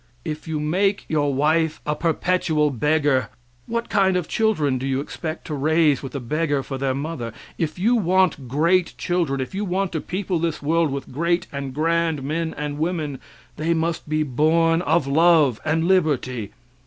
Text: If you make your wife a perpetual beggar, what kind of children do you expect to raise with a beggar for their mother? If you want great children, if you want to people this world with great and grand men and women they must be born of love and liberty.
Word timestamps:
If 0.25 0.47
you 0.47 0.59
make 0.59 1.05
your 1.09 1.31
wife 1.31 1.79
a 1.85 1.95
perpetual 1.95 2.71
beggar, 2.71 3.29
what 3.67 3.87
kind 3.87 4.17
of 4.17 4.27
children 4.27 4.79
do 4.79 4.87
you 4.87 4.99
expect 4.99 5.45
to 5.45 5.53
raise 5.53 6.01
with 6.01 6.15
a 6.15 6.19
beggar 6.19 6.63
for 6.63 6.79
their 6.79 6.95
mother? 6.95 7.33
If 7.59 7.77
you 7.77 7.93
want 7.93 8.47
great 8.47 8.95
children, 8.97 9.39
if 9.39 9.53
you 9.53 9.63
want 9.63 9.91
to 9.91 10.01
people 10.01 10.39
this 10.39 10.59
world 10.59 10.91
with 10.91 11.11
great 11.13 11.45
and 11.51 11.71
grand 11.71 12.23
men 12.23 12.55
and 12.57 12.79
women 12.79 13.19
they 13.57 13.75
must 13.75 14.09
be 14.09 14.23
born 14.23 14.81
of 14.81 15.05
love 15.05 15.61
and 15.63 15.87
liberty. 15.87 16.51